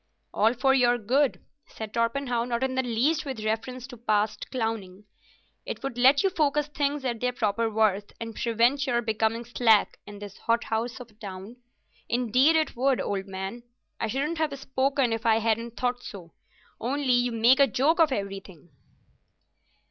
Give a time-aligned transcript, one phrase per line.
[0.33, 5.03] "All for your good," said Torpenhow, not in the least with reference to past clowning.
[5.63, 9.99] "It would let you focus things at their proper worth and prevent your becoming slack
[10.07, 11.57] in this hothouse of a town.
[12.09, 13.61] Indeed it would, old man.
[13.99, 16.33] I shouldn't have spoken if I hadn't thought so.
[16.79, 18.69] Only, you make a joke of everything."